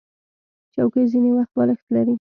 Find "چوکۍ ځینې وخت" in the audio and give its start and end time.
0.73-1.51